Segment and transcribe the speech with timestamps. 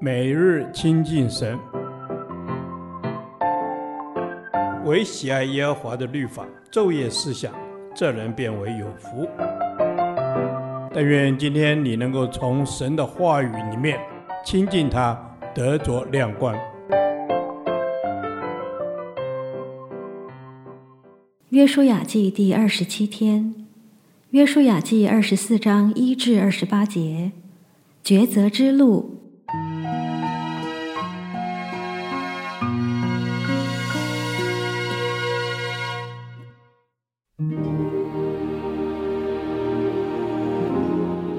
[0.00, 1.58] 每日亲近神，
[4.84, 7.52] 唯喜爱耶和华的律法，昼夜思想，
[7.94, 9.26] 这人便为有福。
[10.92, 13.98] 但愿今天你能够从神的话语里面
[14.44, 15.18] 亲近他，
[15.54, 16.56] 得着亮光。
[21.50, 23.54] 约书亚记第二十七天，
[24.30, 27.32] 约书亚记二十四章一至二十八节，
[28.04, 29.13] 抉择之路。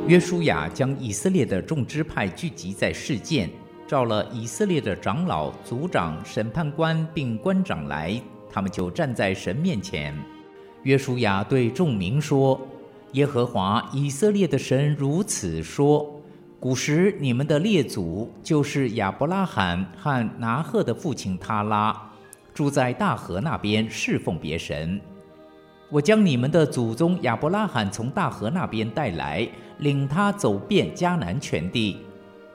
[0.08, 3.50] 约书亚将以色列的众支派聚集在示剑，
[3.88, 10.16] 召了以色列的长老、族长、审判官并官长来，他们就站在神面前。
[10.84, 12.62] 约书亚对众民说
[13.14, 16.22] ：“耶和华以色列的神如此说：
[16.60, 22.00] 古时你们的列祖，就是亚伯拉罕和拿鹤的父亲他拉，
[22.54, 25.02] 住在大河那边侍奉别神。”
[25.90, 29.48] 我将你们的祖宗亚伯拉罕从大河那边带来，
[29.78, 32.02] 领他走遍迦南全地，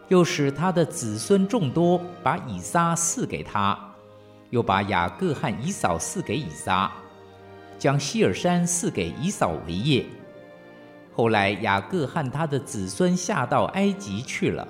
[0.09, 3.79] 又使他的子孙众多，把以撒赐给他，
[4.51, 6.91] 又把雅各和以扫赐给以撒，
[7.79, 10.05] 将希尔山赐给以扫为业。
[11.13, 14.67] 后来雅各和他的子孙下到埃及去了。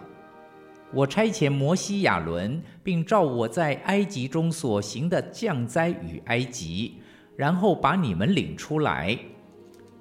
[0.92, 6.96] 我差遣摩西、亚伦，并照我在埃及中所行的降灾与埃及。
[7.36, 9.18] 然后把你们领出来，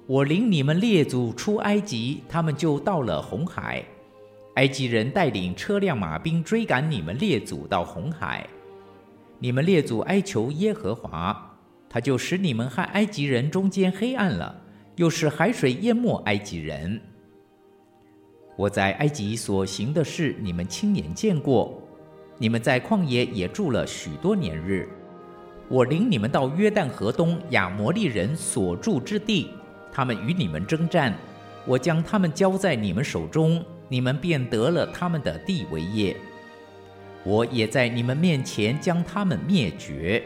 [0.06, 3.84] 我领你们列祖出埃及，他们就到了红海。
[4.56, 8.46] 埃及人带领车辆马兵追赶你们列祖到红海，
[9.38, 11.56] 你们列祖哀求耶和华，
[11.88, 14.60] 他就使你们和埃及人中间黑暗了，
[14.96, 17.00] 又使海水淹没埃及人。
[18.56, 21.80] 我在埃及所行的事，你们亲眼见过，
[22.36, 24.86] 你们在旷野也住了许多年日。
[25.70, 29.50] 我领你们到约旦河东亚摩利人所住之地，
[29.92, 31.14] 他们与你们征战，
[31.64, 36.16] 我将他们交在你们手中，你们便得了他们的地为业。
[37.22, 40.20] 我也在你们面前将他们灭绝。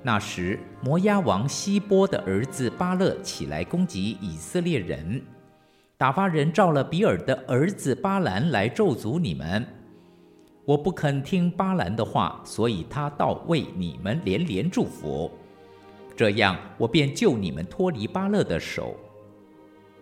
[0.00, 5.20] 那时，摩押王西波的儿子巴勒起来攻击以色列人，
[5.96, 9.66] 打发人召了比尔的儿子巴兰来咒诅你们。
[10.68, 15.30] 我不肯听巴兰的话，所以他倒为你们连连祝福。
[16.14, 18.94] 这样，我便救你们脱离巴勒的手。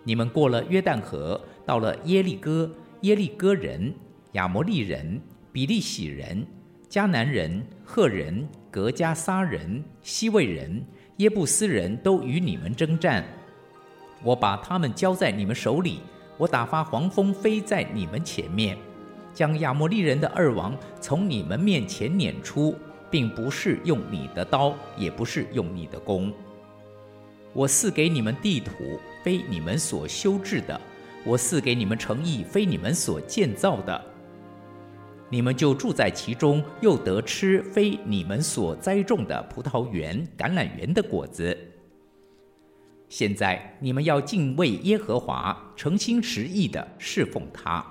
[0.03, 2.69] 你们过了约旦河，到了耶利哥，
[3.03, 3.95] 耶利哥人、
[4.33, 5.21] 亚摩利人、
[5.53, 6.45] 比利洗人、
[6.91, 10.85] 迦南人、赫人、格加撒人、希未人、
[11.19, 13.25] 耶布斯人都与你们争战。
[14.21, 16.01] 我把他们交在你们手里，
[16.37, 18.77] 我打发黄蜂飞在你们前面。
[19.37, 22.75] 将亚摩利人的二王从你们面前撵出，
[23.11, 26.33] 并不是用你的刀，也不是用你的弓。
[27.53, 30.81] 我赐给你们地土，非你们所修治的；
[31.23, 34.03] 我赐给你们诚意，非你们所建造的。
[35.29, 41.55] 你们就住在其中，又得吃非你们所栽种的葡萄园、橄榄园的果子。
[43.11, 47.85] 现在你们要敬畏耶和华，诚心实意地侍奉他。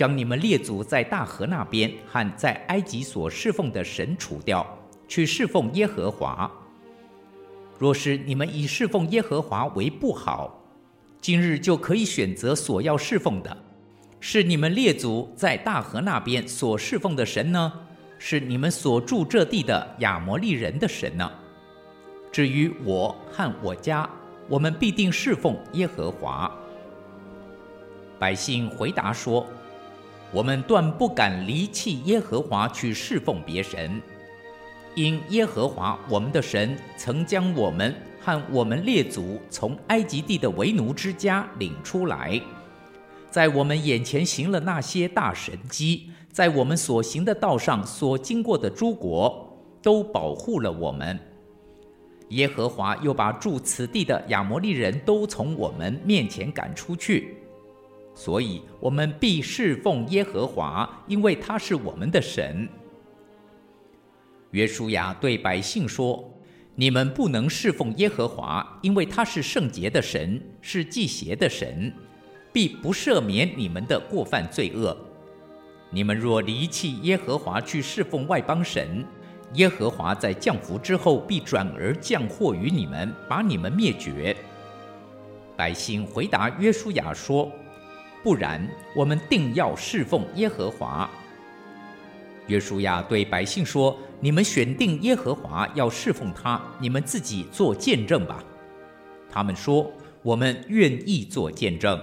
[0.00, 4.66] 将你们列祖在大河那边和在埃及所侍奉的神除掉，
[5.06, 6.50] 去侍奉耶和华。
[7.78, 10.58] 若是你们以侍奉耶和华为不好，
[11.20, 13.54] 今日就可以选择所要侍奉的，
[14.20, 17.70] 是你们列祖在大河那边所侍奉的神呢，
[18.18, 21.30] 是你们所住这地的亚摩利人的神呢？
[22.32, 24.08] 至于我和我家，
[24.48, 26.50] 我们必定侍奉耶和华。
[28.18, 29.46] 百姓回答说。
[30.32, 34.00] 我们断不敢离弃耶和华去侍奉别神，
[34.94, 42.40] 因耶和华我们的神曾将我们和我们列祖从埃及地的为奴之家领出来，
[43.28, 51.18] 在我们眼前行了那些大神迹，在我们所行的道上所经过的诸国，都保护了我们。
[52.28, 57.36] 耶和华又把住此地的亚摩利人都从我们面前赶出去。
[58.14, 62.68] 所以，我们必侍奉耶和华，因为他是我们的神。
[64.50, 66.28] 约书亚对百姓说
[66.74, 71.90] ：“你们不能侍奉耶和华，因为他是圣洁的神，是忌邪的神，
[72.52, 74.94] 必不赦免你们的过犯罪恶。
[75.88, 79.06] 你们若离弃耶和华去侍奉外邦神，
[79.54, 84.36] 耶和华在降福之后必转而降祸于你们，把你们灭绝。”
[85.56, 87.50] 百姓回答约书亚说。
[88.22, 91.08] 不然，我们定要侍奉耶和华。
[92.46, 98.42] 约书亚对百姓说：“你们选定耶和华要侍奉他，你们自己做见证吧。”
[99.30, 99.90] 他们说
[100.20, 101.98] ：“我们愿意做见证。”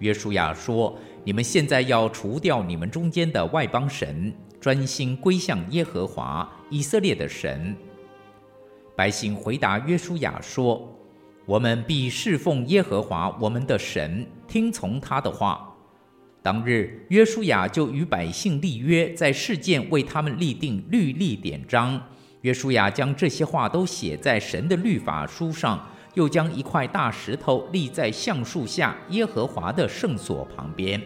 [0.00, 7.74] 约书亚说：“你们现在要除掉你们中间的外邦神，专心归向耶和华以色列的神。”
[8.94, 10.86] 百姓回答约书亚说
[11.46, 15.72] ：“我们必侍奉耶和华我们的神，听从他的话。”
[16.42, 22.00] 当日，约书亚就与百姓立约，在事件为他们立定律例典章。
[22.42, 25.84] 约书亚将这些话都写在神的律法书上，
[26.14, 31.00] 又将一块大石头立在橡树下耶和华的圣所旁边。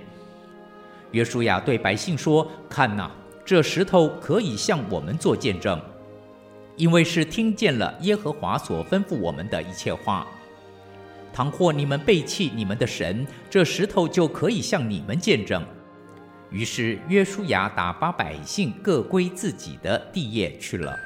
[1.12, 3.10] 约书亚对百姓说：“看哪，
[3.42, 5.80] 这石头可以向我们做见证，
[6.80, 10.26] 因为是听见了耶和华所吩咐我们的一切话。”
[11.30, 15.62] 倘或你们背弃你们的神，这石头就可以向你们见证。
[16.50, 20.96] 于是约书亚打发百姓各归自己的地业去了。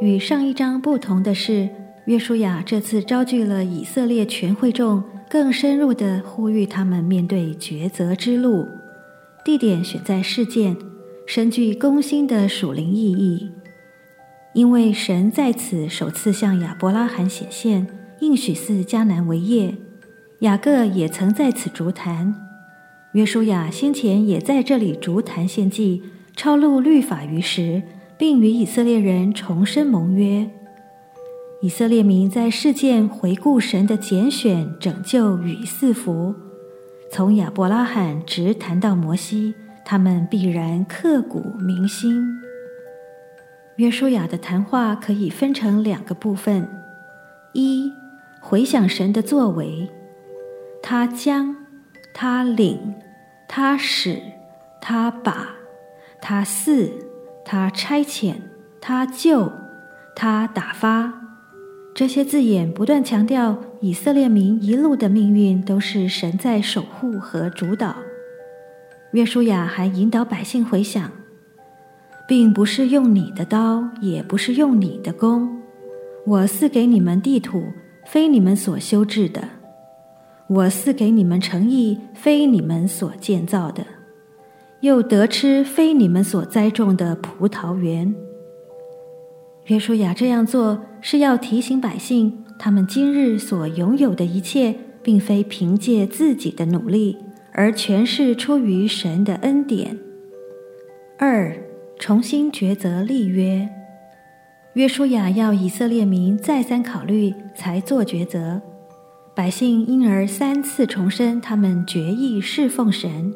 [0.00, 1.68] 与上一章不同的是，
[2.08, 5.04] 约书亚这次召集了以色列全会众。
[5.28, 8.66] 更深入地呼吁他们面对抉择之路，
[9.44, 10.74] 地点选在事件，
[11.26, 13.50] 深具攻心的属灵意义。
[14.54, 17.86] 因为神在此首次向亚伯拉罕显现，
[18.20, 19.74] 应许赐迦南为业；
[20.40, 22.34] 雅各也曾在此筑坛，
[23.12, 26.02] 约书亚先前也在这里筑坛献祭，
[26.34, 27.82] 抄录律法于石，
[28.16, 30.48] 并与以色列人重申盟约。
[31.60, 36.32] 以色列民在事件回顾神的拣选、拯救与赐福，
[37.10, 42.22] 从亚伯拉罕直谈到摩西，他们必然刻骨铭心。
[43.78, 46.68] 约书亚的谈话可以分成两个部分：
[47.52, 47.92] 一、
[48.40, 49.90] 回想神的作为，
[50.80, 51.56] 他将，
[52.14, 52.94] 他领，
[53.48, 54.22] 他使，
[54.80, 55.56] 他把，
[56.22, 56.92] 他赐，
[57.44, 58.36] 他差遣，
[58.80, 59.50] 他救，
[60.14, 61.17] 他打发。
[61.98, 67.96] 这些字眼不断强调，以色列民一路的命运都是神在守护和主导。
[69.10, 71.10] 约书亚还引导百姓回想，
[72.28, 75.60] 并不是用你的刀，也不是用你的弓，
[76.24, 77.64] 我赐给你们地土，
[78.06, 79.40] 非你们所修治的；
[80.48, 83.82] 我赐给你们诚意，非你们所建造的；
[84.82, 88.14] 又得吃非你们所栽种的葡萄园。
[89.68, 97.18] 约书亚这样做是要提醒百姓，他们今日所拥有的一切，并非凭借自己的努力，
[97.52, 99.98] 而全是出于神的恩典。
[101.18, 101.54] 二、
[101.98, 103.68] 重新抉择立约。
[104.72, 108.62] 约书亚要以色列民再三考虑，才做抉择。
[109.36, 113.34] 百姓因而三次重申他们决意侍奉神。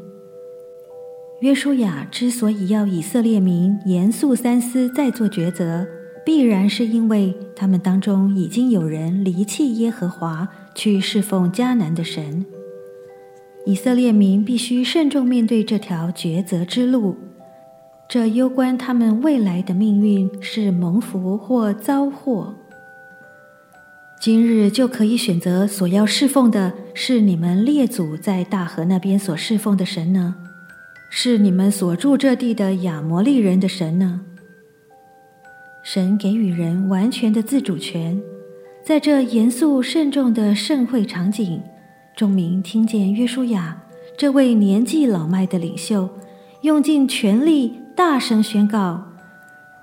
[1.42, 5.86] 约书亚之所以要以色列民严肃三思，再做抉择。
[6.24, 12.46] 必然是因为他们当中已经有人离弃耶和华，去侍奉迦南的神。
[13.66, 17.16] 以色列民必须慎重面对这条抉择之路，
[18.08, 22.54] 这攸关他们未来的命运，是蒙福或遭祸。
[24.20, 30.36] 今日就可以选择所要侍奉的是你们列祖在大河那边所侍奉的神呢，
[31.10, 34.20] 是你们所住这地的亚摩利人的神呢？
[35.82, 38.20] 神给予人完全的自主权，
[38.84, 41.60] 在这严肃慎重的盛会场景，
[42.14, 43.82] 众民听见约书亚
[44.16, 46.08] 这位年纪老迈的领袖，
[46.60, 49.02] 用尽全力大声宣告：“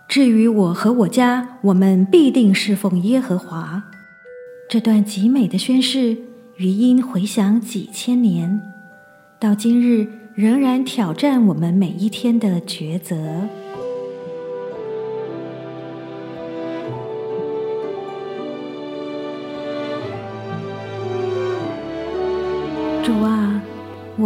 [0.08, 3.84] 至于我和我家，我们必定侍奉耶和华。”
[4.70, 6.18] 这段极美的宣誓，
[6.56, 8.62] 余音回响几千年，
[9.38, 13.18] 到今日仍然挑战我们每一天的抉择。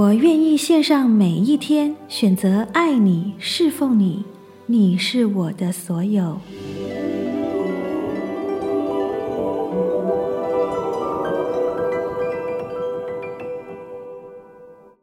[0.04, 4.26] 我愿意献上每一天，选择爱你、侍奉你。
[4.66, 6.38] 你是我的所有。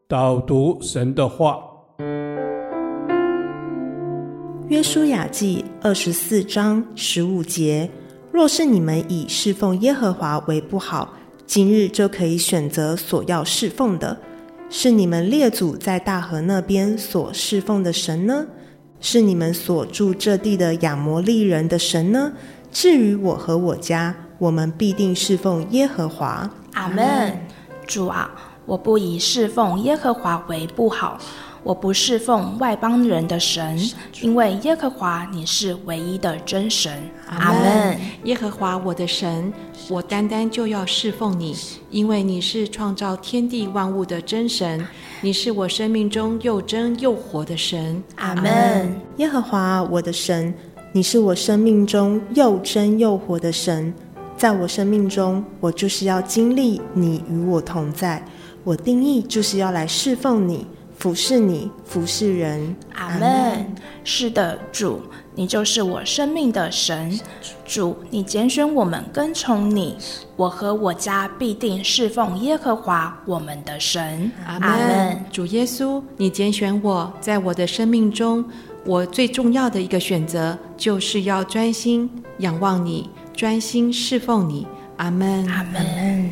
[0.07, 1.59] 导读神的话，
[4.69, 7.88] 约书亚记二十四章十五节：
[8.30, 11.14] 若是你们以侍奉耶和华为不好。
[11.47, 14.16] 今日就可以选择所要侍奉的，
[14.72, 18.46] 是你们列祖在大河那边所侍奉的神呢，
[19.00, 22.32] 是你们所住这地的亚摩利人的神呢？
[22.70, 26.48] 至于我和我家，我们必定侍奉耶和华。
[26.74, 27.36] 阿门。
[27.84, 28.30] 主啊，
[28.64, 31.18] 我不以侍奉耶和华为不好。
[31.62, 33.79] 我不侍奉外邦人的神，
[34.23, 36.93] 因为耶和华你是唯一的真神。
[37.29, 37.99] 阿门。
[38.25, 39.52] 耶和华我的神，
[39.88, 41.55] 我单单就要侍奉你，
[41.90, 44.85] 因为你是创造天地万物的真神，
[45.21, 48.02] 你是我生命中又真又活的神。
[48.17, 48.99] 阿门。
[49.19, 50.52] 耶和华我的神，
[50.93, 53.93] 你是我生命中又真又活的神，
[54.35, 58.25] 在我生命中，我就是要经历你与我同在，
[58.64, 60.67] 我定义就是要来侍奉你。
[61.00, 62.76] 服侍你，服侍人。
[62.95, 63.75] 阿门。
[64.04, 65.00] 是的，主，
[65.35, 67.19] 你就是我生命的神。
[67.64, 69.97] 主，你拣选我们跟从你，
[70.37, 74.30] 我和我家必定侍奉耶和华我们的神。
[74.47, 75.25] 阿门。
[75.33, 78.45] 主耶稣，你拣选我在我的生命中，
[78.85, 84.66] 我最重要的一个选择就是要专心仰望你，专心侍奉你。
[84.99, 85.47] 阿门。
[85.47, 86.30] 阿门。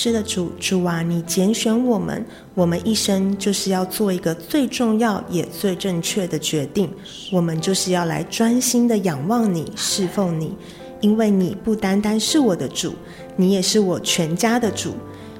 [0.00, 2.24] 是的，主，主啊，你拣选我们，
[2.54, 6.88] 我们一生就是要做一个最重要也最正确的决定。
[7.32, 10.56] 我们就是要来专心的仰望你，侍奉你，
[11.00, 12.94] 因为你不单单是我的主，
[13.34, 14.92] 你也是我全家的主。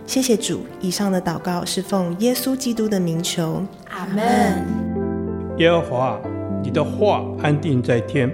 [0.09, 4.67] 谢谢主，以上的祷告是奉耶稣基督的名求，阿门。
[5.59, 6.21] 耶和华，
[6.65, 8.29] 你的话安定在天，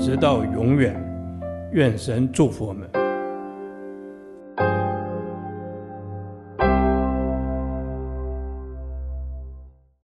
[0.00, 0.94] 直到永远。
[1.72, 2.88] 愿神祝福我们。